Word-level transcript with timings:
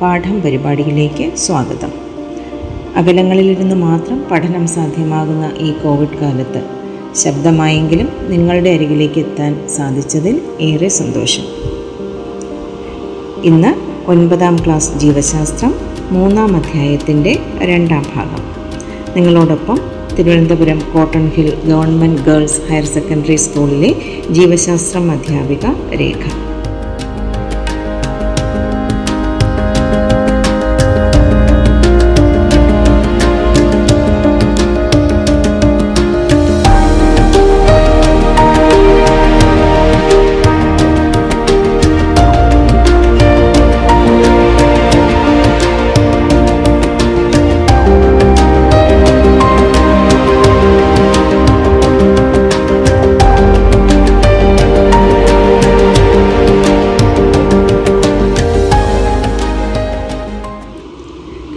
പാഠം 0.00 0.40
പരിപാടിയിലേക്ക് 0.40 1.36
സ്വാഗതം. 1.36 1.92
അകലങ്ങളിലിരുന്ന് 2.96 3.74
മാത്രം 3.74 4.24
പഠനം 4.30 4.66
സാധ്യമാകുന്ന 4.66 5.52
ഈ 5.58 5.72
കോവിഡ് 5.72 6.18
കാലത്ത് 6.18 6.62
ശബ്ദമായെങ്കിലും 7.16 8.08
നിങ്ങളുടെ 8.28 8.70
അരികിലേക്ക് 8.70 9.18
എത്താൻ 9.18 9.68
സാധിച്ചതിൽ 9.68 10.40
ഏറെ 10.60 10.88
സന്തോഷം. 10.88 11.42
ഇന്ന് 13.44 13.74
ഒൻപതാം 14.10 14.56
ക്ലാസ് 14.56 14.94
ജീവശാസ്ത്രം 14.94 15.74
മൂന്നാം 16.10 16.56
അധ്യായത്തിന്റെ 16.56 17.38
രണ്ടാം 17.62 18.06
ഭാഗം. 18.14 18.42
നിങ്ങളോടൊപ്പം 19.16 19.78
Thiruvananthapuram 20.18 20.82
Cotton 20.94 21.28
Hill 21.28 21.54
Government 21.64 22.22
Girls 22.22 22.60
Higher 22.70 22.84
Secondary 22.84 23.36
സ്കൂളിലെ 23.36 23.94
ജീവശാസ്ത്രം 24.30 25.10
അധ്യാപിക 25.10 25.66
രേഖ. 26.00 26.47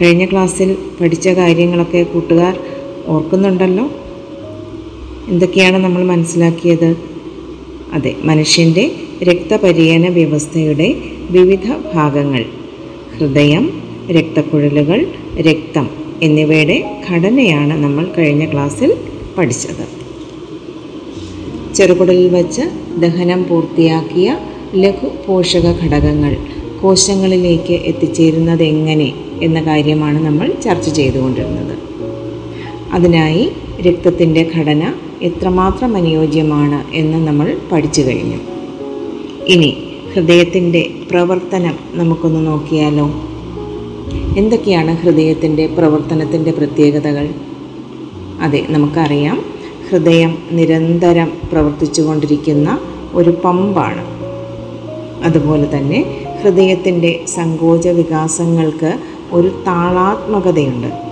കഴിഞ്ഞ 0.02 0.26
ക്ലാസ്സിൽ 0.26 0.78
പഠിച്ച 1.02 1.28
കാര്യങ്ങളൊക്കെ 1.30 2.04
കൂട്ടുകാർ 2.04 2.60
ഓർക്കുന്നുണ്ടല്ലോ? 3.08 3.92
എന്തൊക്കെയാണ് 5.30 5.78
നമ്മൾ 5.78 6.04
മനസ്സിലാക്കിയത്? 6.04 6.98
അതെ 7.94 8.16
മനുഷ്യന്റെ 8.24 8.92
രക്തപര്യന 9.24 10.08
വ്യവസ്ഥയുടെ 10.08 10.96
വിവിധ 11.32 11.68
ഭാഗങ്ങൾ. 11.94 12.46
ഹൃദയം 13.18 13.82
രക്തക്കുഴലുകൾ 14.12 15.08
രക്തം 15.50 15.90
എന്നിവയുടെ 16.22 17.02
ഘടനയാണ് 17.10 17.84
നമ്മൾ 17.84 18.12
കഴിഞ്ഞ 18.18 18.46
ക്ലാസ്സിൽ 18.46 18.98
പഠിച്ചത്. 19.38 19.86
ചെറുകുടലിൽ 21.76 22.30
വച്ച് 22.34 22.62
ദഹനം 23.02 23.44
പൂർത്തിയാക്കിയ 23.44 24.38
ലഘു 24.76 25.10
പോഷക 25.28 25.68
ഘടകങ്ങൾ 25.84 26.36
കോശങ്ങളിലേക്ക് 26.82 27.74
എത്തിച്ചേരുന്നത് 27.74 28.64
എങ്ങനെ 28.64 29.14
എന്ന 29.42 29.62
കാര്യമാണ് 29.62 30.26
നമ്മൾ 30.26 30.54
ചർച്ച 30.64 30.90
ചെയ്തുകൊണ്ടിരുന്നത്. 30.90 31.78
അതിനായി 32.92 33.52
രക്തത്തിന്റെ 33.82 34.52
ഘടന 34.56 34.94
എത്രമാത്രം 35.22 35.98
അനുയോജ്യമാണ് 35.98 36.84
എന്ന് 36.94 37.28
നമ്മൾ 37.28 37.58
പഠിച്ചു 37.72 38.02
കഴിഞ്ഞു. 38.02 38.38
ഇനി 39.48 39.84
ഹൃദയത്തിന്റെ 40.14 40.90
പ്രവർത്തനം 41.12 41.76
നമുക്കൊന്ന് 41.94 42.48
നോക്കിയാലോ? 42.48 43.12
എന്തൊക്കെയാണ് 44.38 44.98
ഹൃദയത്തിന്റെ 44.98 45.68
പ്രവർത്തനത്തിന്റെ 45.68 46.52
പ്രത്യേകതകൾ? 46.52 47.30
അതെ 48.42 48.66
നമുക്കറിയാം. 48.70 49.46
ഹൃദയം 49.90 50.38
നിരന്തരം 50.52 51.32
പ്രവർത്തിച്ചുകൊണ്ടിരിക്കുന്ന 51.52 52.80
ഒരു 53.14 53.30
പമ്പാണ്. 53.30 54.06
അതുപോലെ 55.24 55.78
തന്നെ 55.78 56.26
ഹൃദയത്തിന്റെ 56.44 57.20
സങ്കോച 57.28 57.88
വികാസങ്ങൾക്ക് 57.88 59.00
ഒരു 59.34 59.48
താളാത്മകതയുണ്ട്. 59.68 61.12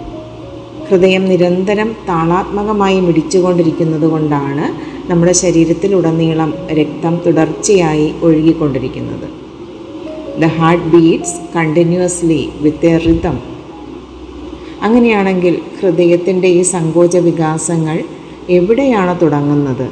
ഹൃദയം 0.90 1.26
നിരന്തരം 1.26 1.96
താളാത്മകമായി 2.10 3.00
മിടിച്ചുകൊണ്ടിരിക്കുന്നത് 3.00 4.08
കൊണ്ടാണ് 4.12 4.66
നമ്മുടെ 5.12 5.32
ശരീരത്തിലുടനീളം 5.32 6.54
രക്തം 6.72 7.22
തുടർച്ചയായി 7.26 8.16
ഒഴുകിക്കൊണ്ടിരിക്കുന്നത്. 8.24 9.28
The 10.42 10.46
heart 10.46 10.86
beats 10.86 11.38
continuously 11.56 12.50
with 12.62 12.86
a 12.86 12.98
rhythm 12.98 13.38
അങ്ങനെയാണെങ്കിൽ 14.82 15.62
ഹൃദയത്തിന്റെ 15.80 16.48
ഈ 16.48 16.62
സങ്കോച 16.62 17.18
വികാസങ്ങൾ 17.18 18.04
എവിടെയാണ് 18.50 19.22
തുടങ്ങുന്നത്? 19.22 19.88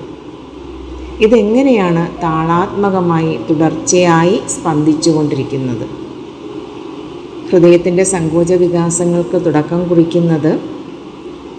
ഇതെങ്ങനെയാണ് 1.20 2.22
താളാത്മകമായി 2.22 3.40
തുടർച്ചയായി 3.50 4.42
സ്പന്ദിച്ചുകൊണ്ടിരിക്കുന്നത്? 4.50 6.07
ഹൃദയത്തിന്റെ 7.50 8.04
സങ്കോച 8.04 8.54
വികാസങ്ങൾക്ക് 8.54 9.38
തുടക്കം 9.46 9.82
കുറിക്കുന്നത് 9.90 10.52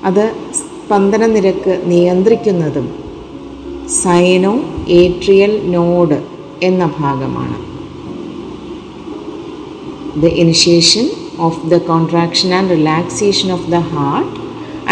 അത് 0.09 0.25
സ്പന്ദന 0.59 1.27
നിരക്ക് 1.27 1.73
നിയന്ത്രിക്കുന്നതും 1.85 2.87
സൈനോ 4.03 4.53
ഏട്രിയൽ 4.89 5.53
നോഡ് 5.71 6.19
എന്ന 6.69 6.85
ഭാഗമാണ്. 6.99 7.57
The 10.23 10.27
initiation 10.43 11.07
of 11.39 11.61
the 11.73 11.79
contraction 11.91 12.55
and 12.55 12.71
relaxation 12.71 13.53
of 13.53 13.67
the 13.71 13.81
heart 13.95 14.37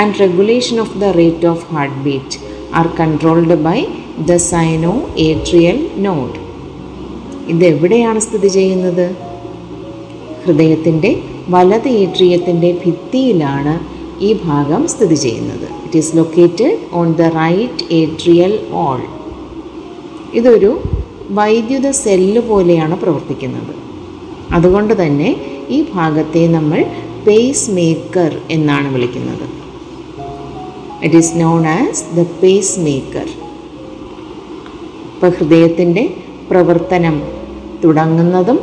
and 0.00 0.14
regulation 0.24 0.80
of 0.80 0.98
the 0.98 1.04
rate 1.20 1.46
of 1.52 1.64
heart 1.74 1.96
beat 2.06 2.38
are 2.74 2.88
controlled 3.00 3.58
by 3.68 3.78
the 4.30 4.36
sino 4.52 4.94
atrial 5.28 5.78
node 5.98 6.36
ഇതെവിടെയാണ് 7.54 8.20
സ്ഥിതി 8.20 8.48
ചെയ്യുന്നത്? 8.48 9.25
ഹൃദയത്തിന്റെ 10.46 11.22
വലത് 11.50 11.88
ഏട്രിയത്തിന്റെ 11.88 12.70
ഭിത്തിയിലാണ് 12.86 13.74
ഈ 14.24 14.32
ഭാഗം 14.44 14.88
സ്ഥിതി 14.88 15.14
ചെയ്യുന്നത്. 15.14 15.66
It 15.84 15.96
is 15.96 16.16
located 16.16 16.76
on 16.92 17.12
the 17.12 17.20
right 17.20 17.94
atrial 17.94 18.58
wall 18.72 19.00
ഇതൊരു 20.34 20.80
വൈദ്യുത 21.30 21.90
സെല്ല് 21.90 22.40
പോലെയാണ് 22.40 22.96
പ്രവർത്തിക്കുന്നത്. 22.96 23.74
അതുകൊണ്ട് 24.52 24.94
തന്നെ 25.02 25.30
ഈ 25.70 25.86
ഭാഗത്തെ 25.94 26.46
നമ്മൾ 26.46 26.84
പേസ് 27.26 27.70
മേക്കർ 27.70 28.40
എന്നാണ് 28.50 28.92
വിളിക്കുന്നത്. 28.94 29.46
It 31.04 31.16
is 31.16 31.32
known 31.36 31.66
as 31.66 32.04
the 32.16 32.26
pacemaker 32.80 33.28
ഇപ്പോൾ 35.14 35.28
ഹൃദയത്തിന്റെ 35.28 36.04
പ്രവർത്തനം 36.50 37.22
തുടങ്ങുന്നതും 37.84 38.58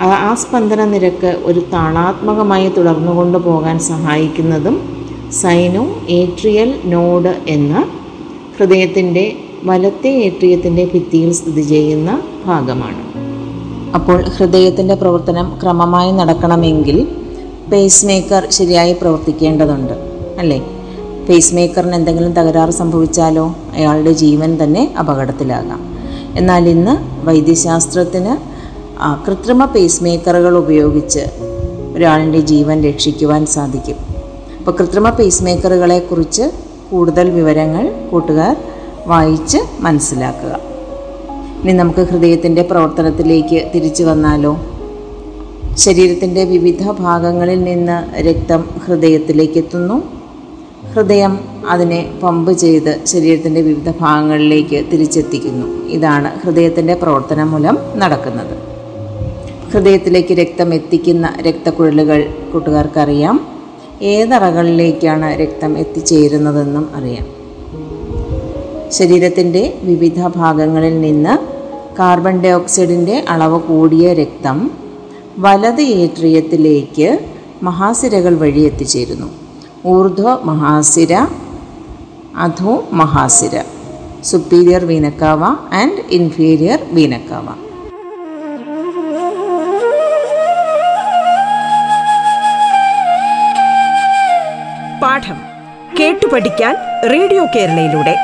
ആ 0.00 0.34
സ്പന്ദന 0.34 0.84
നിരക്ക് 0.84 1.38
ഒരു 1.44 1.60
താളാത്മകമായി 1.60 2.68
തുടർന്നു 2.68 3.12
കൊണ്ടുപോകാൻ 3.12 3.78
സഹായിക്കുന്നതും 3.78 4.98
സൈനോ 5.32 5.86
ഏട്രിയൽ 6.10 6.80
നോഡ് 6.84 7.36
എന്ന 7.48 7.84
ഹൃദയത്തിന്റെ 8.58 9.32
വലത്തെ 9.64 10.08
ഏട്രിയത്തിന്റെ 10.08 10.84
ഭിത്തിയിൽ 10.84 11.32
സ്ഥിതി 11.32 11.62
ചെയ്യുന്ന 11.62 12.22
ഭാഗമാണ്. 12.46 13.08
അപ്പോൾ 13.94 14.22
ഹൃദയത്തിന്റെ 14.22 14.94
പ്രവർത്തനം 14.94 15.58
ക്രമമായി 15.62 16.12
നടക്കണമെങ്കിൽ 16.12 17.08
പേസ് 17.72 18.06
മേക്കർ 18.06 18.46
ശരിയായി 18.50 18.92
പ്രവർത്തിക്കേണ്ടതുണ്ട് 18.92 19.92
അല്ലേ? 20.38 20.66
പേസ് 21.28 21.54
മേക്കറിന് 21.54 21.94
എന്തെങ്കിലും 21.94 22.32
തകരാറ് 22.32 22.70
സംഭവിച്ചാലോ? 22.70 23.54
അയാളുടെ 23.74 24.12
ജീവൻ 24.12 24.58
തന്നെ 24.62 24.94
അപകടത്തിലാകാം. 24.98 25.80
എന്നാൽ 26.36 26.68
ഇന്ന് 26.68 27.26
വൈദ്യശാസ്ത്രത്തിന് 27.26 28.57
കൃത്രിമ 29.26 29.64
പേസ് 29.64 30.04
മേക്കറുകൾ 30.04 30.58
ഉപയോഗിച്ച് 30.58 31.18
ഒരാളിന്റെ 31.96 32.40
ജീവൻ 32.40 32.82
രക്ഷിക്കുവാൻ 32.82 33.46
സാധിക്കും. 33.46 33.96
അപ്പോൾ 34.58 34.70
കൃത്രിമ 34.70 35.10
പേസ് 35.10 35.42
മേക്കറുകളെക്കുറിച്ച് 35.42 36.42
കൂടുതൽ 36.90 37.30
വിവരങ്ങൾ 37.30 38.08
കൂട്ടുകാർ 38.12 38.56
വായിച്ച് 39.06 39.58
മനസ്സിലാക്കുക. 39.80 40.60
ഇനി 41.64 41.72
നമുക്ക് 41.72 41.98
ഹൃദയത്തിന്റെ 41.98 42.62
പ്രവർത്തനത്തിലേക്ക് 42.62 43.70
തിരിച്ചു 43.74 44.04
വന്നാലോ? 44.04 44.60
ശരീരത്തിന്റെ 45.76 46.44
വിവിധ 46.44 46.90
ഭാഗങ്ങളിൽ 46.90 47.62
നിന്ന് 47.62 48.20
രക്തം 48.20 48.64
ഹൃദയത്തിലേക്ക് 48.86 49.58
എത്തുന്നു. 49.58 50.02
ഹൃദയം 50.94 51.38
അതിനെ 51.68 52.18
പമ്പ് 52.22 52.52
ചെയ്ത് 52.52 53.00
ശരീരത്തിന്റെ 53.04 53.60
വിവിധ 53.60 53.90
ഭാഗങ്ങളിലേക്ക് 54.00 54.84
തിരിച്ചെത്തിക്കുന്നു. 54.92 55.66
ഇതാണ് 55.88 56.40
ഹൃദയത്തിന്റെ 56.44 56.94
പ്രവർത്തനം 56.94 57.50
മൂലം 57.50 57.78
നടക്കുന്നത്. 57.96 58.67
ഹൃദയത്തിലേക്ക് 59.72 60.34
രക്തം 60.34 60.74
എത്തിക്കുന്ന 60.74 61.34
രക്തക്കുഴലുകൾ 61.40 62.34
കൂട്ടുകാർക്കറിയാം. 62.52 63.46
ഏതറകളിലേക്കാണ് 64.02 65.38
രക്തം 65.38 65.78
എത്തിച്ചേരുന്നതെന്നും 65.78 66.88
അറിയാം. 66.94 67.26
ശരീരത്തിന്റെ 68.90 69.78
വിവിധ 69.82 70.26
ഭാഗങ്ങളിൽ 70.26 71.00
നിന്ന് 71.00 71.38
കാർബൺ 71.98 72.40
ഡൈ 72.40 72.50
ഓക്സൈഡിന്റെ 72.50 73.24
അളവ് 73.28 73.60
കൂടിയ 73.60 74.12
രക്തം 74.12 74.70
വലത് 75.38 75.80
ഏട്രിയത്തിലേക്ക് 75.80 77.18
മഹാസിരകൾ 77.62 78.36
വഴി 78.36 78.60
എത്തിച്ചേരുന്നു. 78.60 79.26
ഊർധ്വ 79.86 80.38
മഹാസിര 80.44 81.14
അധോ 82.36 82.84
മഹാസിര 82.92 83.64
superior 84.24 84.84
vena cava 84.84 85.42
and 85.74 86.00
inferior 86.10 86.78
vena cava 86.92 87.67
പാഠം 95.02 95.38
കേട്ടു 96.00 96.26
പഠിക്കാൻ 96.26 96.74
റേഡിയോ 97.10 97.44
കേരളയിലൂടെ. 97.56 98.14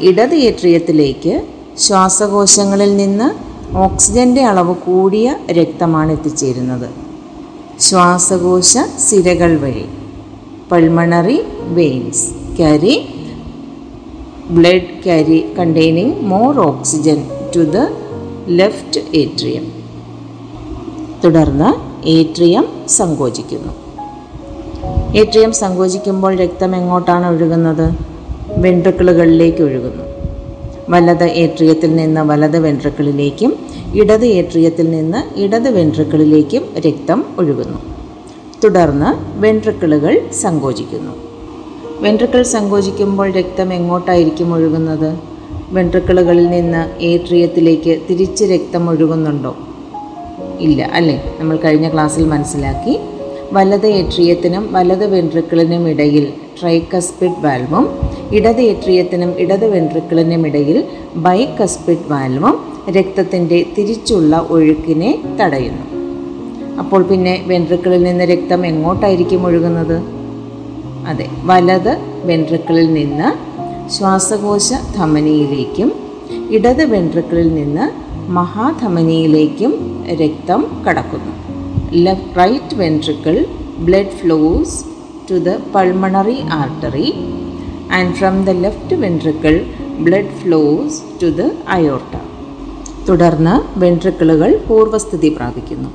ഇടത് 0.00 0.34
ഏട്രിയത്തിലേക്ക് 0.34 1.42
ശ്വാസകോശങ്ങളിൽ 1.78 2.96
നിന്ന് 2.96 3.28
ഓക്സിജന്റെ 3.76 4.44
അളവ് 4.44 4.74
കൂടിയ 4.74 5.36
രക്തമാണ് 5.50 6.12
എത്തിച്ചേരുന്നത്. 6.12 6.90
ശ്വാസകോശ 7.80 8.78
സിരകൾ 8.98 9.56
വഴി 9.56 9.84
pulmonary 10.72 11.42
veins 11.62 12.51
carry 12.62 13.08
blood 14.52 14.82
carry 15.06 15.40
containing 15.58 16.10
more 16.32 16.56
oxygen 16.58 17.20
to 17.54 17.72
the 17.74 17.84
left 18.56 19.16
atrium. 19.16 19.64
തുടർന്ന് 21.24 21.70
ഏട്രിയം 22.08 22.68
സങ്കോചിക്കുന്നു. 22.88 23.72
ഏട്രിയം 25.16 25.52
സങ്കോചിക്കുമ്പോൾ 25.52 26.34
രക്തം 26.34 26.76
എങ്ങോട്ടാണ് 26.76 27.26
ഒഴുകുന്നത്? 27.26 27.98
വെൻട്രിക്കിളുകളിലേക്ക് 28.56 29.62
ഒഴുകുന്നു. 29.62 30.04
വലത് 30.88 31.24
ഏട്രിയത്തിൽ 31.24 31.96
നിന്ന് 31.96 32.20
വലത് 32.20 32.58
വെൻട്രിക്കിളിലേക്കും 32.58 33.58
ഇടത് 33.94 34.24
ഏട്രിയത്തിൽ 34.24 34.90
നിന്ന് 34.90 35.40
ഇടത് 35.40 35.70
വെൻട്രിക്കിളിലേക്കും 35.70 36.62
രക്തം 36.78 37.24
ഒഴുകുന്നു. 37.38 37.78
തുടർന്ന് 38.64 39.40
വെൻട്രിക്കിളുകൾ 39.40 40.30
സങ്കോചിക്കുന്നു. 40.32 41.31
വെൻട്രിക്കിൾ 42.02 42.42
സങ്കോചിക്കുമ്പോൾ 42.42 43.30
രക്തം 43.30 43.72
എങ്ങോട്ടായിരിക്കും 43.72 44.54
ഒഴുകുന്നത്? 44.54 45.18
വെൻട്രിക്കിളുകളിൽ 45.70 46.46
നിന്ന് 46.46 47.02
ഏട്രിയത്തിലേക്ക് 47.02 48.00
തിരിച്ച് 48.10 48.44
രക്തം 48.44 48.90
ഒഴുകുന്നുണ്ടോ? 48.90 49.56
ഇല്ല 50.60 50.90
അല്ലേ? 50.92 51.36
നമ്മൾ 51.40 51.56
കഴിഞ്ഞ 51.56 51.92
ക്ലാസ്സിൽ 51.92 52.24
മനസ്സിലാക്കി. 52.24 52.98
വലത് 53.52 53.86
ഏട്രിയത്തിനും 53.86 54.72
വലത് 54.72 55.06
വെൻട്രിക്കിളിനും 55.06 55.88
ഇടയിൽ 55.88 56.32
ട്രൈകസ്പിഡ് 56.60 57.40
വാൽവും 57.40 57.98
ഇടത് 58.32 58.60
ഏട്രിയത്തിനും 58.60 59.34
ഇടത് 59.38 59.66
വെൻട്രിക്കിളിനും 59.66 60.46
ഇടയിൽ 60.46 60.84
ബൈകസ്പിഡ് 61.16 62.08
വാൽവും 62.08 62.58
രക്തത്തിന്റെ 62.90 63.66
തിരിച്ചുള്ള 63.78 64.46
ഒഴുക്കിനെ 64.50 65.22
തടയുന്നു. 65.40 65.86
അപ്പോൾ 66.78 67.02
പിന്നെ 67.02 67.44
വെൻട്രിക്കിളിൽ 67.46 68.02
നിന്ന് 68.02 68.24
രക്തം 68.24 68.66
എങ്ങോട്ടായിരിക്കും 68.66 69.46
ഒഴുകുന്നത്? 69.46 70.21
അതെ 71.08 71.30
വലത് 71.44 71.96
വെൻട്രിക്കിളിൽ 72.24 72.92
നിന്ന് 72.92 73.28
ശ്വാസകോശ 73.90 74.72
ധമനിയിലേക്കും 74.96 75.92
ഇടത് 76.50 76.84
വെൻട്രിക്കിളിൽ 76.84 77.54
നിന്ന് 77.54 77.86
മഹാധമനിയിലേക്കും 78.30 79.72
രക്തം 80.20 80.84
കടക്കുന്നു. 80.88 81.32
Left 81.92 82.38
right 82.38 82.74
ventricle 82.74 83.46
blood 83.78 84.10
flows 84.10 84.84
to 85.30 85.34
the 85.34 85.58
pulmonary 85.74 86.40
artery 86.50 87.14
and 87.92 88.14
from 88.14 88.44
the 88.44 88.50
left 88.50 88.96
ventricle 88.96 89.64
blood 89.98 90.34
flows 90.42 91.02
to 91.22 91.26
the 91.26 91.50
aorta 91.68 92.14
തുടർന്ന് 93.08 93.78
വെൻട്രിക്കിളുകൾ 93.78 94.56
പൂർവസ്ഥിതി 94.68 95.28
പ്രാപിക്കുന്നു. 95.28 95.88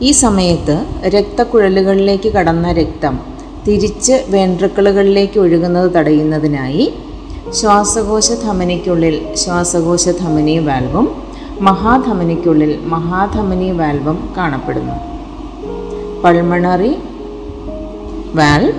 ഈ 0.00 0.10
സമയത്ത് 0.10 0.84
രക്തക്കുഴലുകളിലേക്ക് 1.04 2.32
കടന്ന 2.32 2.72
രക്തം 2.72 3.31
തിരിച്ച് 3.66 4.24
വെൻട്രിക്കിളുകളിലേക്ക് 4.28 5.40
ഒഴുകുന്നത് 5.40 5.92
തടയുന്നതിനായി 5.92 6.92
ശ്വാസകോശ 7.50 8.32
ധമനിക്കുള്ളിൽ 8.32 9.34
ശ്വാസകോശ 9.34 10.08
ധമനി 10.08 10.58
വാൽവും 10.58 11.22
മഹാധമനിക്കുള്ളിൽ 11.60 12.78
മഹാധമനി 12.84 13.70
വാൽവും 13.70 14.34
കാണപ്പെടുന്നു. 14.36 14.96
Pulmonary 16.24 16.96
valve 18.34 18.72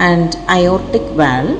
and 0.00 0.36
aortic 0.48 1.16
valve 1.16 1.56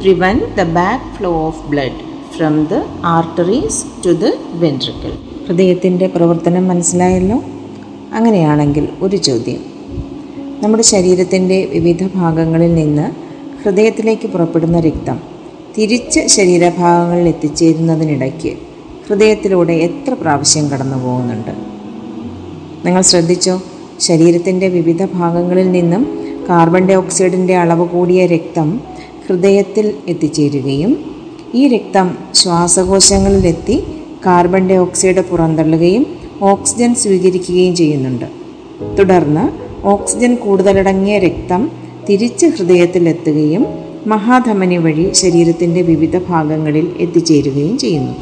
prevent 0.00 0.44
the 0.56 0.62
back 0.62 1.18
flow 1.18 1.30
of 1.46 1.66
blood 1.68 2.00
from 2.36 2.64
the 2.64 2.82
arteries 3.04 3.84
to 4.06 4.10
the 4.10 4.32
ventricle 4.52 5.12
ഹൃദയത്തിന്റെ 5.48 6.06
പ്രവർത്തനം 6.06 6.68
മനസ്സിലായല്ലോ? 6.68 7.42
അങ്ങനെയാണെങ്കിൽ 8.14 8.88
ഒരു 9.02 9.16
ചോദ്യം. 9.16 9.77
നമ്മുടെ 10.62 10.82
ശരീരത്തിന്റെ 10.82 11.64
വിവിധ 11.64 12.08
ഭാഗങ്ങളിൽ 12.14 12.74
നിന്ന് 12.74 13.06
ഹൃദയത്തിലേക്ക് 13.62 14.28
പുറപ്പെടുന്ന 14.28 14.80
രക്തം 14.80 15.20
തിരിച്ച് 15.78 16.26
ശരീരഭാഗങ്ങളിൽ 16.26 17.28
എത്തിച്ചേരുന്നതിനിടയ്ക്ക് 17.28 18.52
ഹൃദയത്തിലൂടെ 19.08 19.72
എത്ര 19.72 20.14
പ്രാവശ്യം 20.14 20.68
കടന്നു 20.68 20.96
പോകുന്നുണ്ട്? 20.96 21.50
നിങ്ങൾ 22.86 23.02
ശ്രദ്ധിച്ചോ? 23.02 23.62
ശരീരത്തിന്റെ 24.00 24.68
വിവിധ 24.68 25.04
ഭാഗങ്ങളിൽ 25.04 25.72
നിന്നും 25.72 26.02
കാർബൺ 26.48 26.86
ഡൈ 26.86 26.94
ഓക്സൈഡിന്റെ 26.94 27.56
അളവ് 27.56 27.88
കൂടിയ 27.88 28.26
രക്തം 28.26 28.80
ഹൃദയത്തിൽ 29.28 29.94
എത്തിച്ചേരുകയും 30.08 30.92
ഈ 31.54 31.68
രക്തം 31.68 32.18
ശ്വാസകോശങ്ങളിലെത്തി 32.34 33.84
കാർബൺ 34.26 34.68
ഡൈ 34.68 34.76
ഓക്സൈഡ് 34.76 35.20
പുറന്തള്ളുകയും 35.30 36.06
ഓക്സിജൻ 36.42 36.94
സ്വീകരിക്കുകയും 36.94 37.76
ചെയ്യുന്നുണ്ട്. 37.76 38.24
തുടർന്ന് 38.98 39.67
ഓക്സിജൻ 39.84 40.34
കൂടുതലടങ്ങിയ 40.34 41.18
രക്തം 41.18 41.70
തിരിച്ച് 42.08 42.46
ഹൃദയത്തിലെത്തുകയും 42.46 43.66
മഹാധമനി 44.06 44.76
വഴി 44.76 45.12
ശരീരത്തിന്റെ 45.12 45.82
വിവിധ 45.82 46.18
ഭാഗങ്ങളിൽ 46.18 46.96
എത്തിച്ചേരുകയും 46.98 47.78
ചെയ്യുന്നു. 47.78 48.12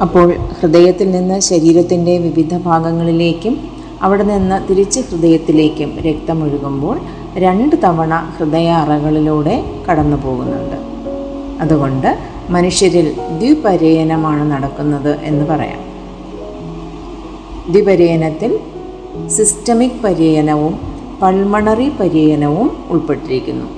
അപ്പോൾ 0.00 0.34
ഹൃദയത്തിൽ 0.60 1.10
നിന്ന് 1.10 1.40
ശരീരത്തിന്റെ 1.40 2.18
വിവിധ 2.18 2.56
ഭാഗങ്ങളിലേക്കും 2.56 3.60
അവിടെ 4.02 4.22
നിന്ന് 4.22 4.68
തിരിച്ച് 4.68 5.00
ഹൃദയത്തിലേക്കും 5.00 5.98
രക്തമൊഴുകുമ്പോൾ 5.98 7.00
രണ്ട് 7.36 7.76
തവണ 7.84 8.34
ഹൃദയ 8.38 8.68
അറകളിലൂടെ 8.68 9.64
കടന്നു 9.90 10.16
പോകുന്നുണ്ട്. 10.16 10.76
അതുകൊണ്ട് 11.60 12.18
മനുഷ്യരിൽ 12.50 13.12
ദ്വിപര്യനമാണ് 13.38 14.52
നടക്കുന്നത് 14.52 15.18
എന്ന് 15.22 15.44
പറയാം. 15.44 15.80
ദ്വിപരയനത്തിൽ 17.72 18.58
സിസ്റ്റമിക് 19.36 19.98
പര്യനവും 20.04 20.74
പൾമണറി 21.22 21.88
പര്യനവും 22.00 22.68
ഉൾപ്പെട്ടിരിക്കുന്നു 22.94 23.68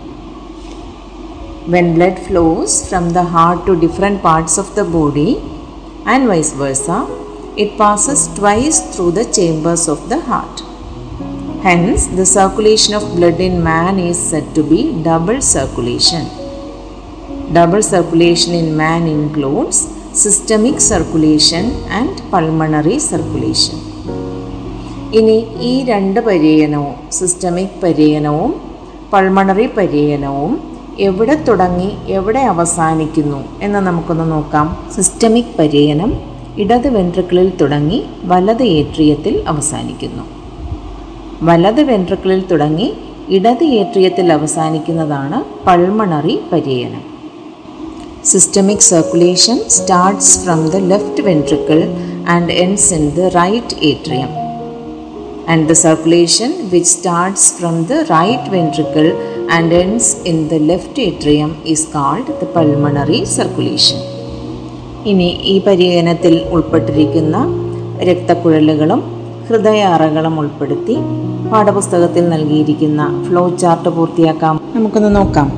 when 1.74 1.86
blood 1.96 2.22
flows 2.26 2.76
from 2.88 3.06
the 3.18 3.24
heart 3.34 3.64
to 3.68 3.74
different 3.84 4.22
parts 4.26 4.58
of 4.64 4.74
the 4.78 4.84
body 4.96 5.30
and 6.14 6.28
vice 6.32 6.54
versa 6.62 6.88
it 7.64 7.74
passes 7.82 8.28
twice 8.38 8.82
through 8.94 9.08
the 9.18 9.24
chambers 9.40 9.88
of 9.96 10.06
the 10.14 10.18
heart 10.30 10.60
Hence, 11.64 12.08
the 12.08 12.26
circulation 12.26 12.92
of 12.92 13.04
blood 13.16 13.40
in 13.40 13.54
man 13.64 13.98
is 13.98 14.18
said 14.30 14.54
to 14.54 14.62
be 14.62 14.80
double 15.02 15.40
circulation. 15.40 16.24
Double 17.54 17.82
circulation 17.82 18.52
in 18.52 18.76
man 18.76 19.06
includes 19.08 19.78
systemic 20.14 20.78
circulation 20.78 21.64
and 21.90 22.10
pulmonary 22.30 22.98
circulation. 22.98 23.93
ഇനി 25.18 25.36
ഈ 25.60 25.84
രണ്ട് 25.84 26.20
പര്യനവും 26.20 26.94
systemic 27.12 27.76
പര്യനവും 27.82 28.52
pulmonary 29.12 29.66
പര്യനവും 29.66 30.52
എവിടെ 30.98 31.34
തുടങ്ങി 31.48 31.90
എവിടെ 32.08 32.40
അവസാനിക്കുന്നു 32.40 33.40
എന്ന് 33.62 33.78
നമുക്കൊന്ന് 33.78 34.32
നോക്കാം. 34.32 34.66
സിസ്റ്റമിക് 34.96 35.54
പര്യനം 35.58 36.10
ഇടത് 36.58 36.88
വെൻട്രിക്കിളിൽ 36.88 37.48
തുടങ്ങി 37.60 37.98
വലത് 38.24 38.64
ഏട്രിയത്തിൽ 38.64 39.44
അവസാനിക്കുന്നു. 39.46 40.24
വലത് 41.42 41.82
വെൻട്രിക്കിളിൽ 41.82 42.46
തുടങ്ങി 42.50 42.88
ഇടത് 43.28 43.64
ഏട്രിയത്തിൽ 43.80 44.32
അവസാനിക്കുന്നതാണ് 44.32 45.44
pulmonary 45.66 46.36
പര്യനം 46.52 47.02
systemic 48.24 48.86
circulation 48.92 49.58
starts 49.68 50.38
from 50.44 50.60
the 50.68 50.76
left 50.92 51.22
ventricle 51.22 51.80
and 52.28 52.52
ends 52.64 52.94
in 52.94 53.04
the 53.10 53.30
right 53.40 53.76
atrium 53.82 54.43
and 55.48 55.68
the 55.68 55.74
circulation 55.74 56.50
which 56.72 56.88
starts 56.98 57.44
from 57.58 57.74
the 57.90 57.98
right 58.14 58.44
ventricle 58.54 59.10
and 59.56 59.72
ends 59.72 60.06
in 60.30 60.36
the 60.50 60.58
left 60.70 60.96
atrium 61.06 61.50
is 61.72 61.80
called 61.94 62.28
the 62.40 62.48
pulmonary 62.56 63.20
circulation. 63.38 63.98
ഇനി 65.06 65.28
ഈ 65.42 65.64
പരിഗണനത്തിൽ 65.64 66.44
ഉൾപ്പെട്ടിരിക്കുന്ന 66.50 67.36
രക്തക്കുഴലുകളും 68.02 69.00
ഹൃദയാറകളും 69.48 70.38
ഉൾപ്പെടുത്തി 70.38 70.96
പാഠപുസ്തകത്തിൽ 71.52 72.28
നൽകിയിരിക്കുന്ന 72.28 73.24
flow 73.28 73.56
chart 73.56 73.88
പൂർത്തിയാക്കാം. 73.88 74.60
നമുക്കൊന്ന് 74.74 75.16
നോക്കാം. 75.16 75.48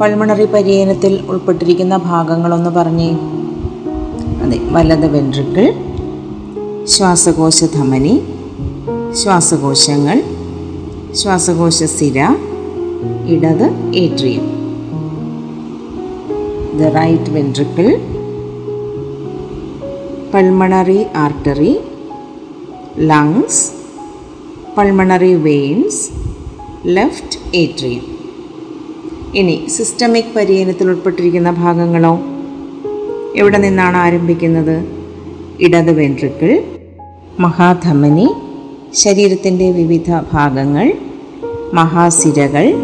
pulmonary 0.00 0.44
പരിയനത്തിൽ 0.44 1.24
ഉൾപ്പെട്ടിരിക്കുന്ന 1.28 1.96
ഭാഗങ്ങളൊന്ന് 1.96 2.70
പറഞ്ഞേ. 2.70 3.10
അതെ 4.42 4.58
വലത് 4.72 5.06
വെൻട്രിക്കിൾ 5.06 5.74
ശ്വാസകോശ 6.84 7.64
ധമനി 7.64 8.22
ശ്വാസകോശങ്ങൾ 9.14 10.22
ശ്വാസകോശ 11.14 11.84
സിര 11.84 12.36
ഇടത് 13.26 13.94
atrium. 13.94 14.46
The 16.78 16.82
right 16.82 17.30
ventricle 17.30 18.00
pulmonary 20.34 21.06
artery 21.16 21.78
lungs 22.98 23.70
pulmonary 24.78 25.34
veins 25.34 26.10
left 26.86 27.56
atrium. 27.56 28.02
ഇനി 29.34 29.66
സിസ്റ്റമിക് 29.68 30.34
പരിയനത്തിൽ 30.36 30.88
ഉൾപ്പെട്ടിരിക്കുന്ന 30.88 31.50
ഭാഗങ്ങളോ? 31.50 32.18
എവിടെ 33.36 33.58
നിന്നാണ് 33.58 33.96
ആരംഭിക്കുന്നത്? 33.96 34.84
ഇടത് 35.60 35.92
വെൻട്രിക്കിൾ 35.92 36.64
മഹാധമനി 37.38 38.34
ശരീരത്തിന്റെ 38.94 39.70
വിവിധ 39.70 40.20
ഭാഗങ്ങൾ 40.32 40.92
മഹാസിരകൾ 41.72 42.74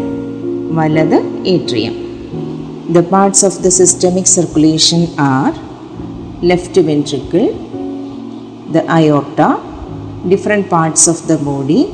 വലത് 0.71 1.47
atrium. 1.47 1.95
The 2.93 2.99
parts 2.99 3.45
of 3.45 3.59
the 3.59 3.67
systemic 3.67 4.25
circulation 4.25 5.07
are 5.19 5.53
left 6.43 6.81
ventricle 6.81 7.53
the 8.71 8.77
aorta 8.77 9.39
different 10.29 10.69
parts 10.69 11.09
of 11.09 11.27
the 11.27 11.37
body 11.37 11.85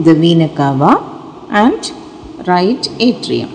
the 0.00 0.08
vena cava 0.08 0.84
and 1.50 1.92
right 2.48 3.02
atrium 3.02 3.48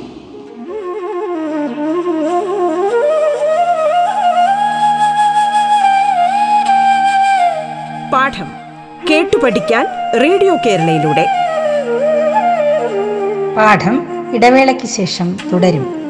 പാഠം. 8.12 8.61
കേട്ടു 9.12 9.38
പഠിക്കാൻ 9.38 9.88
റേഡിയോ 10.22 10.58
കേരളയിലൂടെ. 10.66 11.26
പാഠം 13.58 14.08
ഇടവേളയ്ക്ക് 14.36 14.86
ശേഷം 14.86 15.38
തുടരും. 15.54 16.02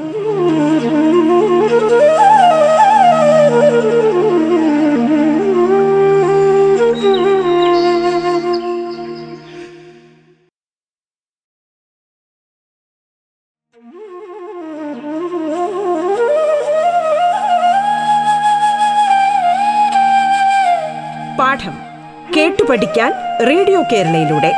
പാഠം 21.40 21.91
കേട്ടു 22.38 22.64
പഠിക്കാൻ 22.70 23.12
റേഡിയോ 23.48 23.82
കേരളയിലൂടെ. 23.82 24.54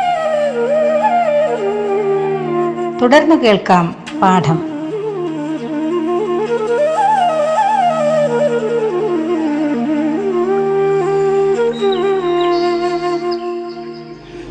തുടർന്ന് 3.02 3.36
കേൾക്കാം 3.36 3.96
പാഠം. 4.22 4.60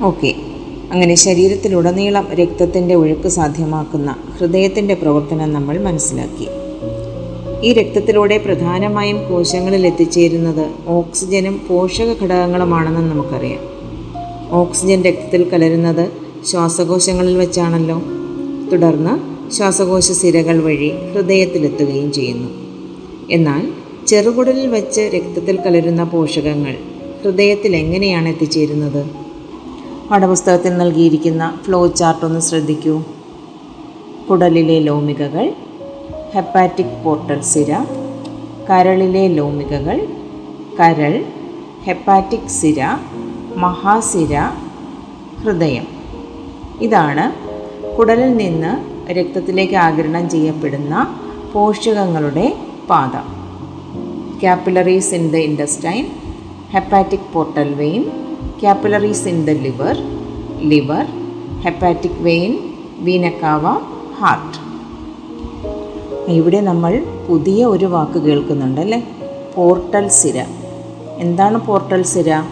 ഓക്കെ. 0.07 0.35
അങ്ങനെ 0.93 1.15
ശരീരത്തിലുടനീളം 1.15 2.35
രക്തത്തിന്റെ 2.35 2.95
ഒഴുക്ക് 2.95 3.29
സാധ്യമാക്കുന്ന 3.29 4.17
ഹൃദയത്തിന്റെ 4.39 4.95
പ്രവർത്തനം 4.95 5.53
നമ്മൾ 5.53 5.79
മനസ്സിലാക്കി. 5.79 6.62
ഈ 7.65 7.73
രക്തത്തിലൂടെ 7.73 8.39
പ്രധാനമായും 8.39 9.29
കോശങ്ങളിൽ 9.29 9.87
എത്തിച്ചേരുന്നത് 9.87 10.71
ഓക്സിജനും 10.87 11.61
പോഷക 11.69 12.23
ഘടകങ്ങളുമാണെന്ന് 12.23 13.01
നമുക്കറിയാം. 13.01 13.61
ഓക്സിജൻ 14.51 15.03
രക്തത്തിൽ 15.03 15.49
കലരുന്നത് 15.49 16.13
ശ്വാസകോശങ്ങളിൽ 16.47 17.37
വെച്ചാണല്ലോ. 17.37 18.03
തുടർന്ന് 18.73 19.15
ശ്വാസകോശ 19.53 20.13
സിരകൾ 20.13 20.63
വഴി 20.63 20.93
ഹൃദയത്തിലെത്തുകയും 21.15 22.13
ചെയ്യുന്നു. 22.13 22.49
എന്നാൽ 23.31 23.73
ചെറുകുടലിൽ 24.07 24.67
വെച്ച് 24.67 25.01
രക്തത്തിൽ 25.01 25.57
കലരുന്ന 25.61 26.05
പോഷകങ്ങൾ 26.05 26.77
ഹൃദയത്തിൽ 27.25 27.77
എങ്ങനെയാണ് 27.77 28.29
എത്തിച്ചേരുന്നത്? 28.29 29.07
പാഠപുസ്തകത്തിൽ 30.11 30.77
നൽകിയിരിക്കുന്ന 30.77 31.59
ഫ്ലോ 31.65 31.87
ചാർട്ട് 31.87 32.27
ഒന്ന് 32.27 32.41
ശ്രദ്ധിക്കൂ. 32.41 33.03
കുടലിലെ 34.31 34.79
ലോമികകൾ 34.79 35.53
ഹെപ്പാറ്റിക് 36.35 36.95
പോർട്ടൽ 37.05 37.41
സിര 37.41 37.71
കരളിലെ 38.69 39.25
ലോമികകൾ 39.29 39.99
കരൾ 40.79 41.15
ഹെപ്പാറ്റിക് 41.87 42.53
സിര 42.59 42.81
മഹാസിര 43.57 44.35
ഹൃദയം. 45.43 45.87
ഇതാണ് 46.81 47.25
കുടലിൽ 47.97 48.33
നിന്ന് 48.37 48.73
രക്തത്തിലേക്ക് 49.13 49.77
ആഗിരണം 49.87 50.25
ചെയ്യപ്പെടുന്ന 50.31 50.95
പോഷകങ്ങളുടെ 51.53 52.47
പാത. 52.91 53.15
Capillaries 54.41 55.15
in 55.15 55.27
the 55.35 55.45
intestine 55.49 56.05
hepatic 56.75 57.31
portal 57.33 57.71
vein 57.75 58.05
capillaries 58.63 59.29
in 59.29 59.39
the 59.47 59.51
liver 59.67 59.97
liver 60.73 61.05
hepatic 61.67 62.21
vein 62.21 62.53
vena cava 63.07 63.65
heart 64.21 64.59
ഇവിടെ 66.29 66.61
നമ്മൾ 66.61 67.05
പുതിയ 67.29 67.65
ഒരു 67.65 67.85
വാക്ക് 67.85 68.19
കേൾക്കുന്നുണ്ടല്ലേ 68.19 69.09
പോർട്ടൽ 69.55 70.09
സിര. 70.09 70.45
എന്താണ് 71.19 71.67
പോർട്ടൽ 71.67 72.03
സിര? 72.03 72.43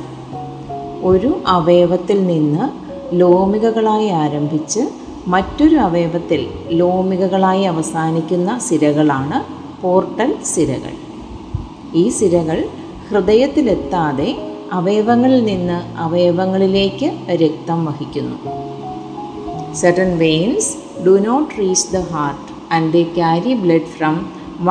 ഒരു 1.03 1.41
അവയവത്തിൽ 1.47 2.27
നിന്ന് 2.27 2.69
ലോമികകളായി 3.15 4.09
ആരംഭിച്ച് 4.09 4.81
മറ്റൊരു 5.29 5.77
അവയവത്തിൽ 5.77 6.49
ലോമികകളായി 6.69 7.62
അവസാനിക്കുന്ന 7.62 8.59
സിരകളാണ് 8.59 9.45
പോർട്ടൽ 9.83 10.35
സിരകൾ. 10.45 10.93
ഈ 11.95 12.09
സിരകൾ 12.09 12.65
ഹൃദയത്തിലെത്താതെ 13.11 14.39
അവയവങ്ങളിൽ 14.73 15.45
നിന്ന് 15.45 15.99
അവയവങ്ങളിലേക്ക് 15.99 17.12
രക്തം 17.31 17.85
വഹിക്കുന്നു. 17.85 18.71
Certain 19.83 20.19
veins 20.19 21.03
do 21.07 21.11
not 21.11 21.59
reach 21.59 21.93
the 21.93 21.97
heart. 21.97 22.50
And 22.71 22.93
they 22.93 23.05
carry 23.15 23.55
blood 23.55 23.87
from 23.89 24.15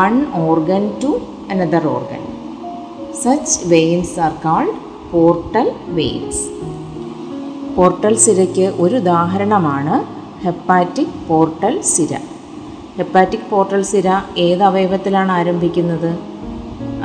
one 0.03 0.17
organ 0.47 0.99
to 0.99 1.09
another 1.49 1.81
organ. 1.89 2.23
Such 3.15 3.63
veins 3.65 4.17
are 4.17 4.35
called 4.41 4.73
portal 5.11 5.69
veins. 5.95 6.37
Portal 7.75 8.13
സിരയ്ക്ക് 8.23 8.65
ഒരു 8.83 8.95
ഉദാഹരണമാണ് 8.95 9.95
ഹെപ്പാറ്റിക് 10.45 11.13
പോർട്ടൽ 11.27 11.75
സിര 11.91 12.13
ഹെപ്പാറ്റിക് 12.97 13.47
പോർട്ടൽ 13.49 13.81
സിര 13.83 14.07
ഏത് 14.37 14.63
അവയവത്തിലാണ് 14.63 15.31
ആരംഭിക്കുന്നത് 15.31 16.09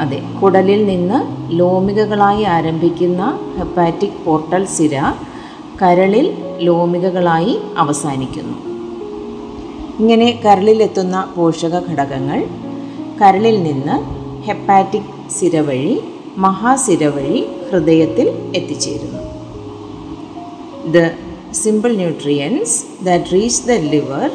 അതെ 0.03 0.19
കുടലിൽ 0.41 0.83
നിന്ന് 0.87 1.19
ലോമികകളായി 1.61 2.45
ആരംഭിക്കുന്ന 2.57 3.23
ഹെപ്പാറ്റിക് 3.59 4.21
പോർട്ടൽ 4.27 4.65
സിര 4.77 4.95
കരളിൽ 5.83 6.27
ലോമികകളായി 6.69 7.55
അവസാനിക്കുന്നു 7.85 8.59
ഇങ്ങനെ 10.01 10.29
കരളിലെത്തുന്ന 10.45 11.17
പോഷക 11.35 11.75
ഘടകങ്ങൾ 11.91 12.39
കരളിൽ 13.21 13.57
നിന്ന് 13.63 13.97
ഹെപ്പാറ്റിക് 14.47 15.13
സിര 15.31 15.61
വഴി 15.61 16.01
മഹാസിര 16.39 17.07
വഴി 17.07 17.41
ഹൃദയത്തിൽ 17.69 18.29
എത്തിച്ചേരുന്നു. 18.59 19.21
The 20.95 21.03
simple 21.53 21.93
nutrients 21.97 22.75
that 23.05 23.33
reach 23.33 23.63
the 23.69 23.77
liver 23.93 24.27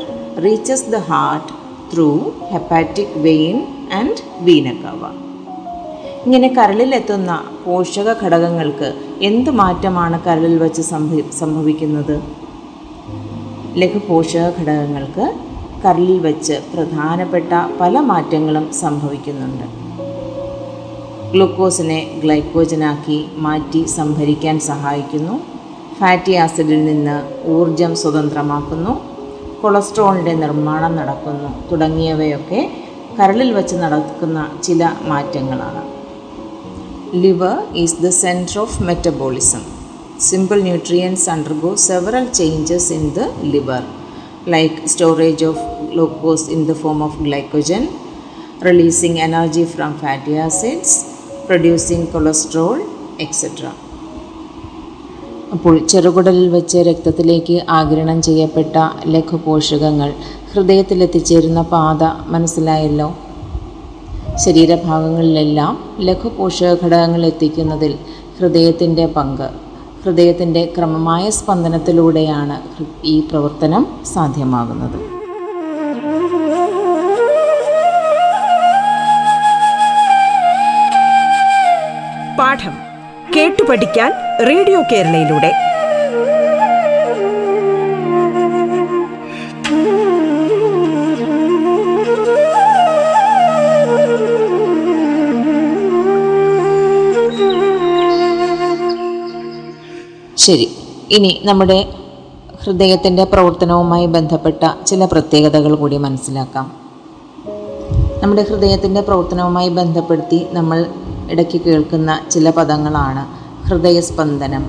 reaches 0.46 0.88
the 0.94 0.96
heart 1.10 1.52
through 1.94 2.10
hepatic 2.54 3.18
vein 3.18 3.58
and 4.00 4.24
vena cava 4.42 5.04
ഇങ്ങനെ 6.26 6.48
കരളിലെത്തുന്ന 6.48 7.32
പോഷക 7.66 8.10
ഘടകങ്ങൾക്ക് 8.24 8.90
എന്ത് 9.22 9.52
മാറ്റമാണ് 9.62 10.18
കരളിൽ 10.28 10.58
വച്ച് 10.64 10.82
സംഭവിക്കുന്നത്? 11.42 12.16
ലഘുപോഷക 13.78 14.46
ഘടകങ്ങൾക്ക് 14.60 15.26
കരളിൽ 15.86 16.20
വച്ച് 16.20 16.54
പ്രധാനപ്പെട്ട 16.74 17.54
പല 17.82 18.00
മാറ്റങ്ങളും 18.00 18.74
സംഭവിക്കുന്നുണ്ട്. 18.74 19.66
ഗ്ലൂക്കോസിനെ 21.32 22.20
ഗ്ലൈക്കോജനാക്കി 22.24 23.26
മാറ്റി 23.36 23.86
സംഭരിക്കാൻ 23.86 24.60
സഹായിക്കുന്നു. 24.60 25.40
ഫാറ്റി 26.00 26.32
ആസിഡിൽ 26.32 26.86
നിന്ന് 26.86 27.48
ഊർജം 27.50 27.96
സ്വതന്ത്രമാക്കുന്നു. 27.96 29.02
കൊളസ്ട്രോളിന്റെ 29.62 30.34
നിർമ്മാണം 30.34 30.96
നടക്കുന്നു. 30.96 31.70
തുടങ്ങിയവയൊക്കെ 31.72 32.72
കരളിൽ 33.20 33.52
വച്ച് 33.52 33.76
നടക്കുന്ന 33.76 34.52
ചില 34.64 34.92
മാറ്റങ്ങളാണ്. 35.02 35.84
Liver 37.16 37.58
is 37.76 38.02
the 38.02 38.10
centre 38.10 38.60
of 38.60 38.84
metabolism. 38.84 39.62
Simple 40.20 40.62
nutrients 40.62 41.30
undergo 41.30 41.76
several 41.76 42.26
changes 42.26 42.94
in 42.94 43.10
the 43.10 43.20
liver, 43.44 43.82
like 44.46 44.88
storage 44.88 45.42
of 45.42 45.58
glucose 45.92 46.48
in 46.48 46.66
the 46.66 46.76
form 46.76 47.02
of 47.02 47.14
glycogen, 47.18 47.84
releasing 48.62 49.20
energy 49.20 49.66
from 49.66 49.98
fatty 49.98 50.38
acids, 50.38 50.90
producing 51.48 52.08
cholesterol, 52.08 52.80
etc. 53.20 53.72
അപ്പോൾ 55.54 55.76
ചെറുകുടലിൽ 55.88 56.48
വെച്ച് 56.50 56.80
രക്തത്തിലേക്ക് 56.80 57.56
ആഗിരണം 57.70 58.22
ചെയ്യപ്പെട്ട 58.22 58.76
ലഘുപോഷകങ്ങൾ 59.06 60.10
ഹൃദയത്തിലെത്തിച്ചേരുന്ന 60.54 61.62
പാത 61.72 62.04
മനസ്സിലായല്ലോ 62.26 63.08
ശരീരഭാഗങ്ങളിലെല്ലാം 64.36 65.74
ലഘുപോഷക 66.00 66.74
ഘടകങ്ങൾ 66.74 67.26
എത്തിക്കുന്നതിൽ 67.26 67.96
ഹൃദയത്തിന്റെ 68.40 69.08
പങ്ക് 69.08 69.48
ഹൃദയത്തിന്റെ 70.04 70.74
ക്രമമായ 70.78 71.30
സ്പന്ദനത്തിലൂടെയാണ് 71.30 72.62
ഈ 73.04 73.20
പ്രവർത്തനം 73.20 73.88
സാധ്യമാകുന്നത്. 74.06 75.20
പാഠം 82.38 82.76
കേട്ടു 83.36 83.64
പഠിക്കാൻ 83.64 84.12
റേഡിയോ 84.48 84.82
കേരളയിലൂടെ. 84.92 85.69
ശരി. 100.40 100.68
ഇനി 101.12 101.42
നമ്മുടെ 101.44 101.94
ഹൃദയത്തിന്റെ 102.64 103.24
പ്രവർത്തനവുമായി 103.24 104.06
ബന്ധപ്പെട്ട 104.06 104.86
ചില 104.86 105.06
പ്രത്യേകതകൾ 105.06 105.76
കൂടി 105.76 105.98
മനസ്സിലാക്കാം. 105.98 106.72
നമ്മുടെ 108.24 108.42
ഹൃദയത്തിന്റെ 108.42 109.02
പ്രവർത്തനവുമായി 109.02 109.70
ബന്ധപ്പെടുത്തി 109.70 110.48
നമ്മൾ 110.52 110.86
ഇടയ്ക്ക് 111.30 111.62
കേൾക്കുന്ന 111.62 112.20
ചില 112.32 112.50
പദങ്ങളാണ് 112.50 113.24
ഹൃദയസ്പന്ദനം 113.68 114.66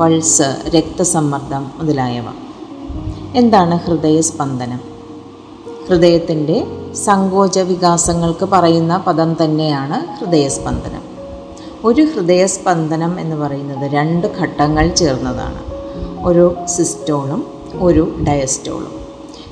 പൾസ് 0.00 0.56
രക്തസമ്മർദ്ദം 0.68 1.70
മുതലായവ. 1.78 2.24
എന്താണ് 3.34 3.78
ഹൃദയസ്പന്ദനം? 3.78 4.80
ഹൃദയത്തിന്റെ 5.88 6.66
സങ്കോച 6.94 7.58
വികാസങ്ങൾക്ക് 7.58 8.44
പറയുന്ന 8.44 8.96
പദം 8.96 9.36
തന്നെയാണ് 9.44 10.18
ഹൃദയസ്പന്ദനം. 10.18 11.03
ഒരു 11.84 12.02
ഹൃദയസ്പന്ദനം 12.02 13.20
എന്ന് 13.20 13.36
പറയുന്നത് 13.36 13.90
രണ്ട് 13.90 14.26
ഘട്ടങ്ങൾ 14.26 14.88
ചേർന്നതാണ്. 14.88 15.58
ഒരു 16.26 16.56
സിസ്റ്റോളും 16.66 17.46
ഒരു 17.80 18.14
ഡയസ്റ്റോളും. 18.28 18.92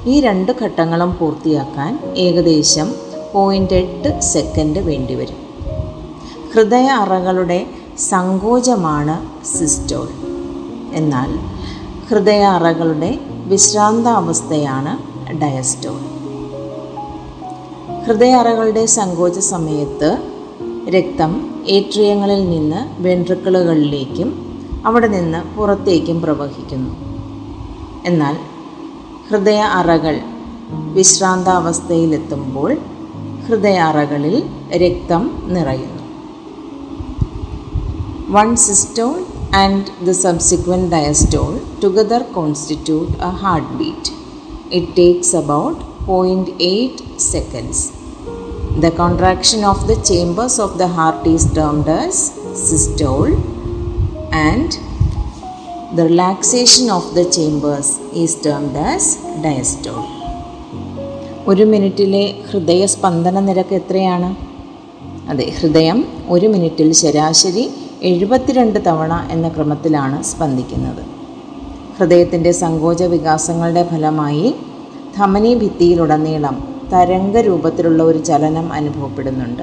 ഈ 0.07 0.21
രണ്ട് 0.21 0.53
ഘട്ടങ്ങളും 0.63 1.17
പൂർത്തിയാക്കാൻ 1.21 2.15
ഏകദേശം 2.17 2.95
പോയിന്റ് 3.33 3.75
എട്ട് 3.75 4.21
സെക്കൻഡ് 4.21 4.79
വേണ്ടിവരും 4.79 5.37
ഹൃദയ 6.55 6.87
അറകളുടെ 6.87 7.67
സങ്കോചമാണ് 7.99 9.47
സിസ്റ്റോൾ. 9.47 10.09
എന്നാൽ 10.95 11.39
ഹൃദയ 12.11 12.43
അറകളുടെ 12.43 13.19
വിശ്രാന്താവസ്ഥയാണ് 13.47 14.99
ഡയസ്റ്റോൾ. 15.43 16.01
ഹൃദയ 18.07 18.33
അറകളുടെ 18.33 18.87
സങ്കോച 18.87 19.39
സമയത്ത് 19.39 20.32
രക്തം 20.91 21.63
ഏട്രിയങ്ങളിൽ 21.67 22.51
നിന്ന് 22.51 23.03
വെൻട്രിക്കിളുകളിലേക്കും 23.03 24.59
അവിടെ 24.87 25.07
നിന്ന് 25.07 25.57
പുറത്തേക്കും 25.57 26.23
പ്രവഹിക്കുന്നു. 26.23 26.91
എന്നാൽ 28.07 28.37
ഹൃദയ 29.31 29.57
അറകൾ 29.57 30.21
വിശ്രാന്താവസ്ഥയിലെത്തുമ്പോൾ 30.69 32.77
ഹൃദയ 33.49 33.73
അറകളിൽ 33.73 34.51
രക്തം 34.71 35.41
നിറയുന്നു. 35.45 36.03
One 38.31 38.57
systole 38.57 39.25
and 39.55 40.07
the 40.07 40.11
subsequent 40.11 40.93
diastole 40.93 41.61
together 41.85 42.23
constitute 42.23 43.13
a 43.13 43.21
heart 43.21 43.69
beat 43.69 44.13
it 44.73 44.87
takes 44.99 45.37
about 45.37 46.07
point 46.07 46.51
eight 46.61 47.19
seconds 47.19 48.02
The 48.75 48.91
contraction 48.91 49.65
of 49.65 49.87
the 49.87 49.97
chambers 49.97 50.59
of 50.59 50.79
the 50.79 50.89
heart 50.89 51.27
is 51.27 51.53
termed 51.53 51.89
as 51.89 52.15
systole 52.59 53.35
and 54.33 54.73
the 55.93 56.05
relaxation 56.05 56.89
of 56.89 57.15
the 57.15 57.25
chambers 57.27 58.01
is 58.15 58.35
termed 58.41 58.77
as 58.85 59.05
diastole. 59.45 60.07
ഒരു 61.49 61.65
മിനിറ്റിലെ 61.67 62.25
ഹൃദയസ്പന്ദന 62.51 63.39
നിരക്ക് 63.41 63.75
എത്രയാണ് 63.75 64.31
അതെ 65.29 65.47
ഹൃദയം 65.59 66.01
ഒരു 66.29 66.49
മിനിറ്റിൽ 66.49 66.91
ശരാശരി 67.03 67.65
എഴുപത്തിരണ്ട് 68.03 68.81
തവണ 68.89 69.13
എന്ന 69.31 69.49
ക്രമത്തിലാണ് 69.49 70.25
സ്പന്ദിക്കുന്നത് 70.25 71.03
ഹൃദയത്തിന്റെ 71.99 72.53
സങ്കോച 72.65 73.03
വികാസങ്ങളുടെ 73.15 73.83
ഫലമായി 73.93 74.47
ധമനി 75.19 75.55
ഭിത്തിയിലുടനീളം 75.63 76.59
തരംഗ 76.93 77.39
രൂപത്തിലുള്ള 77.39 78.03
ഒരു 78.03 78.19
ചലനം 78.19 78.73
അനുഭവപ്പെടുന്നുണ്ട്. 78.73 79.63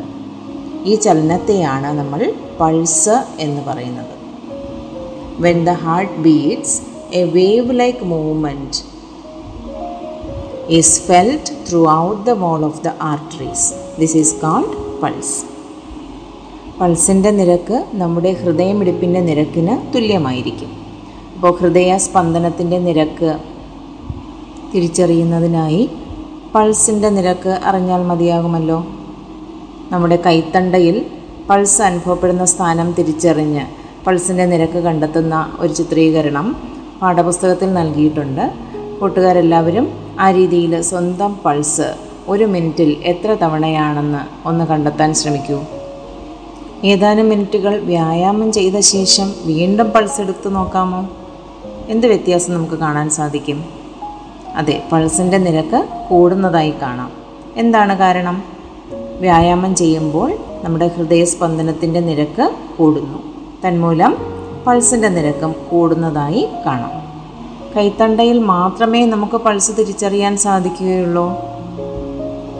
ഈ 0.86 0.96
ചലനത്തെയാണ് 0.96 2.00
നമ്മൾ 2.00 2.34
പൾസ് 2.60 3.24
എന്ന് 3.40 3.62
പറയുന്നത്. 3.62 4.14
When 5.42 5.66
the 5.66 5.70
heart 5.70 6.18
beats 6.18 6.82
a 7.14 7.24
wave 7.24 7.80
like 7.80 8.06
movement 8.06 8.80
is 10.70 11.02
felt 11.02 11.70
throughout 11.92 12.26
the 12.26 12.30
wall 12.30 12.66
of 12.66 12.84
the 12.84 12.88
arteries 13.02 13.74
this 14.00 14.18
is 14.18 14.36
called 14.44 15.02
pulse 15.02 15.38
പൾസിന്റെ 16.82 17.32
നിരക്ക് 17.32 17.86
നമ്മുടെ 17.94 18.32
ഹൃദയമിടിപ്പിന്റെ 18.34 19.20
നിരക്കിന് 19.20 19.94
തുല്യമായിരിക്കും. 19.94 20.70
അപ്പോൾ 21.36 21.52
ഹൃദയ 21.60 21.98
സ്പന്ദനത്തിന്റെ 21.98 22.80
നിരക്ക് 22.80 23.40
തിരിച്ചറിയുന്നതിനായി 24.76 25.90
പൾസിന്റെ 26.56 27.10
നിരക്ക് 27.10 27.60
അറിഞ്ഞാൽ 27.64 28.04
മതിയാകുമല്ലോ. 28.04 28.86
നമ്മുടെ 29.92 30.20
കൈത്തണ്ടയിൽ 30.26 31.06
പൾസ് 31.50 31.82
അനുഭവപ്പെടുന്ന 31.82 32.46
സ്ഥാനം 32.46 32.92
തിരിച്ചറിഞ്ഞ് 32.92 33.66
പൾസിന്റെ 34.06 34.46
നിരക്ക് 34.46 34.80
കണ്ടെത്തുന്ന 34.80 35.58
ഒരു 35.60 35.74
ചിത്രീകരണം 35.74 36.56
പാഠപുസ്തകത്തിൽ 37.02 37.74
നൽകിയിട്ടുണ്ട്. 37.74 38.54
കൂട്ടുകാരെല്ലാവരും 39.02 39.94
ആ 40.20 40.32
രീതിയിൽ 40.32 40.82
സ്വന്തം 40.82 41.40
പൾസ് 41.46 41.96
ഒരു 42.28 42.44
മിനിറ്റിൽ 42.44 42.98
എത്ര 43.04 43.34
തവണയാണെന്ന് 43.34 44.48
ഒന്ന് 44.48 44.66
കണ്ടെത്താൻ 44.66 45.14
ശ്രമിക്കൂ. 45.14 45.62
ഏതാനും 46.84 47.30
മിനിറ്റുകൾ 47.30 47.80
വ്യായാമം 47.80 48.52
ചെയ്ത 48.52 48.80
ശേഷം 48.80 49.34
വീണ്ടും 49.46 49.90
പൾസ് 49.90 50.22
എടുത്ത് 50.22 50.56
നോക്കാമോ? 50.56 51.10
എന്ത് 51.88 52.08
വ്യത്യാസം 52.08 52.54
നമുക്ക് 52.54 52.74
കാണാൻ 52.74 53.10
സാധിക്കും? 53.10 53.79
അതെ 54.56 54.84
പൾസിന്റെ 54.92 55.38
നിരക്ക് 55.38 55.86
കൂടുന്നതായി 56.10 56.74
കാണാം. 56.82 57.12
എന്താണ് 57.56 57.98
കാരണം? 57.98 58.44
വ്യായാമം 59.20 59.76
ചെയ്യുമ്പോൾ 59.76 60.34
നമ്മുടെ 60.64 60.88
ഹൃദയസ്പന്ദനത്തിന്റെ 60.88 62.00
നിരക്ക് 62.00 62.52
കൂടുന്നു. 62.78 63.18
തന്മൂലം 63.68 64.18
പൾസിന്റെ 64.68 65.10
നിരക്കും 65.10 65.56
കൂടുന്നതായി 65.72 66.48
കാണാം. 66.66 66.92
കൈത്തണ്ടയിൽ 67.78 68.40
മാത്രമേ 68.40 69.06
നമുക്ക് 69.06 69.38
പൾസ് 69.38 69.72
തിരിച്ചറിയാൻ 69.80 70.38
സാധിക്കുകയുള്ളൂ. 70.38 71.38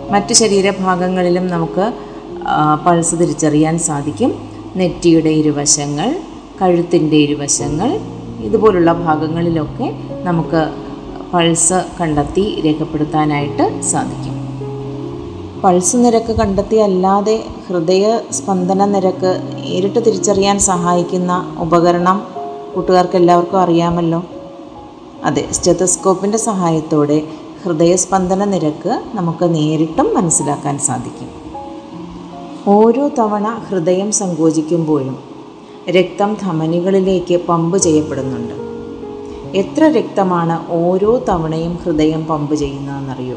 മറ്റ് 0.10 0.34
ശരീരഭാഗങ്ങളിലും 0.34 1.48
നമുക്ക് 1.48 1.94
പൾസ് 2.86 3.16
തിരിച്ചറിയാൻ 3.16 3.80
സാധിക്കും. 3.80 4.50
നെറ്റിയുടെ 4.76 5.30
ഇരുവശങ്ങൾ 5.30 6.16
കഴുത്തിന്റെ 6.62 7.16
ഇരുവശങ്ങൾ 7.16 8.00
ഇതുപോലുള്ള 8.42 8.94
ഭാഗങ്ങളിലൊക്കെ 8.94 9.94
നമുക്ക് 10.24 10.89
പൾസ് 11.34 11.74
കണ്ടെത്തി 12.02 12.62
രേഖപ്പെടുത്താനായിട്ട് 12.66 13.82
സാധിക്കും. 13.82 14.36
പൾസ് 15.64 15.98
നിരക്ക് 15.98 16.34
കണ്ടെത്തി 16.34 16.76
അല്ലാതെ 16.76 17.44
ഹൃദയ 17.68 18.20
സ്പന്ദന 18.32 18.86
നിരക്ക് 18.86 19.42
നേരിട്ട് 19.56 20.06
തിരിച്ചറിയാൻ 20.06 20.60
സഹായിക്കുന്ന 20.60 21.56
ഉപകരണം 21.60 22.28
കൂട്ടുകാർക്ക് 22.76 23.16
എല്ലാവർക്കും 23.16 23.60
അറിയാമല്ലോ. 23.60 24.24
അതെ 25.24 25.48
സ്റ്റെത്തസ്കോപ്പിന്റെ 25.52 26.38
സഹായത്തോടെ 26.38 27.22
ഹൃദയസ്പന്ദന 27.64 28.46
നിരക്ക് 28.46 29.02
നമുക്ക് 29.14 29.56
നേരിട്ടും 29.56 30.16
മനസ്സിലാക്കാൻ 30.16 30.80
സാധിക്കും. 30.80 31.30
ഓരോ 32.68 33.08
തവണ 33.08 33.48
ഹൃദയം 33.70 34.12
സങ്കോചിക്കുമ്പോഴും 34.12 35.20
രക്തം 35.90 36.38
ധമനികളിലേക്ക് 36.42 37.38
പമ്പ് 37.38 37.78
ചെയ്യപ്പെടുന്നുണ്ട്. 37.78 38.79
എത്ര 39.56 39.84
രക്തമാണ് 39.84 40.72
ഓരോ 40.72 41.18
തവണയും 41.30 41.76
ഹൃദയം 41.76 42.26
പമ്പ് 42.26 42.56
ചെയ്യുന്നതെന്നറിയോ? 42.56 43.36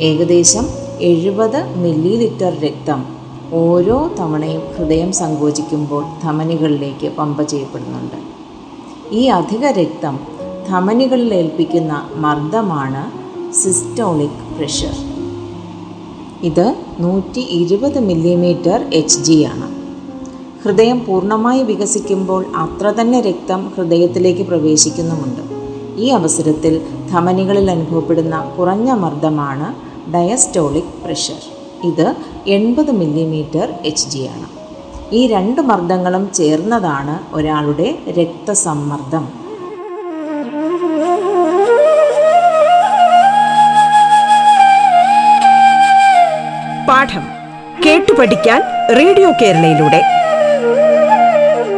ഏകദേശം 0.00 0.68
എഴുപത് 1.00 1.76
മില്ലി 1.76 2.16
ലിറ്റർ 2.16 2.58
രക്തം 2.60 3.04
ഓരോ 3.52 4.10
തവണയും 4.18 4.62
ഹൃദയം 4.78 5.12
സങ്കോചിക്കുമ്പോൾ 5.12 6.04
ധമനികളിലേക്ക് 6.22 7.08
പമ്പ് 7.08 7.48
ചെയ്യപ്പെടുന്നുണ്ട്. 7.48 8.16
ഈ 9.14 9.26
അധിക 9.26 9.66
രക്തം 9.66 10.20
ധമനികളിൽ 10.68 11.34
ഏൽപ്പിക്കുന്ന 11.34 12.08
മർദ്ദമാണ് 12.14 13.22
സിസ്റ്റോളിക് 13.52 14.58
പ്രഷർ. 14.58 14.94
ഇത് 16.42 16.74
നൂറ്റി 17.00 17.40
ഇരുപത് 17.40 17.98
മില്ലിമീറ്റർ 17.98 18.90
എച്ച് 18.92 19.20
ജി 19.20 19.42
ആണ്. 19.42 19.81
ഹൃദയം 20.64 21.04
പൂർണമായി 21.04 21.62
വികസിക്കുമ്പോൾ 21.62 22.46
അത്ര 22.56 22.90
തന്നെ 22.90 23.20
രക്തം 23.20 23.72
ഹൃദയത്തിലേക്ക് 23.76 24.42
പ്രവേശിക്കുന്നുമുണ്ട്. 24.42 25.40
ഈ 26.00 26.08
അവസരത്തിൽ 26.08 26.86
ധമനികളിൽ 27.12 27.70
അനുഭവപ്പെടുന്ന 27.70 28.54
കുറഞ്ഞ 28.58 28.92
മർദ്ദമാണ് 28.92 29.74
ഡയസ്റ്റോളിക് 30.12 31.04
പ്രഷർ. 31.04 31.40
ഇത് 31.84 32.14
എൺപത് 32.46 32.90
മില്ലിമീറ്റർ 32.90 33.68
എച്ച് 33.84 34.08
ജി 34.08 34.18
ആണ്. 34.18 34.46
ഈ 35.12 35.26
രണ്ട് 35.26 35.60
മർദ്ദങ്ങളും 35.60 36.30
ചേർന്നതാണ് 36.34 37.36
ഒരാളുടെ 37.36 37.94
രക്തസമ്മർദ്ദം. 38.10 39.28
പാഠം 46.88 47.24
കേട്ടു 47.86 48.12
പഠിക്കാൻ 48.12 48.62
റേഡിയോ 48.96 49.30
കേരളയിലൂടെ. 49.42 50.21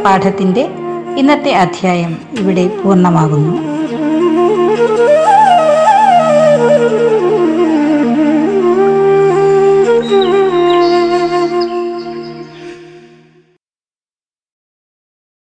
പാഠത്തിന്റെ 0.04 0.68
ഇന്നത്തെ 1.18 1.52
അധ്യായം 1.52 2.18
ഇവിടെ 2.40 2.68
പൂർണമാകുന്നു. 2.84 3.73